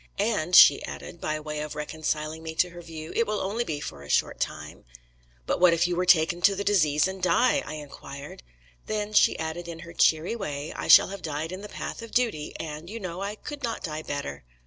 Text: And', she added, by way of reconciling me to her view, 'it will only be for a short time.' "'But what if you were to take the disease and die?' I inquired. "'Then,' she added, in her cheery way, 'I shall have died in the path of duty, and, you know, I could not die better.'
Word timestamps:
And', 0.17 0.55
she 0.55 0.83
added, 0.83 1.21
by 1.21 1.39
way 1.39 1.59
of 1.59 1.75
reconciling 1.75 2.41
me 2.41 2.55
to 2.55 2.71
her 2.71 2.81
view, 2.81 3.13
'it 3.15 3.27
will 3.27 3.39
only 3.39 3.63
be 3.63 3.79
for 3.79 4.01
a 4.01 4.09
short 4.09 4.39
time.' 4.39 4.83
"'But 5.45 5.59
what 5.59 5.73
if 5.75 5.85
you 5.87 5.95
were 5.95 6.07
to 6.07 6.11
take 6.11 6.29
the 6.31 6.63
disease 6.63 7.07
and 7.07 7.21
die?' 7.21 7.61
I 7.67 7.75
inquired. 7.75 8.41
"'Then,' 8.87 9.13
she 9.13 9.37
added, 9.37 9.67
in 9.67 9.81
her 9.81 9.93
cheery 9.93 10.35
way, 10.35 10.73
'I 10.75 10.87
shall 10.87 11.09
have 11.09 11.21
died 11.21 11.51
in 11.51 11.61
the 11.61 11.69
path 11.69 12.01
of 12.01 12.13
duty, 12.13 12.55
and, 12.59 12.89
you 12.89 12.99
know, 12.99 13.21
I 13.21 13.35
could 13.35 13.61
not 13.61 13.83
die 13.83 14.01
better.' 14.01 14.43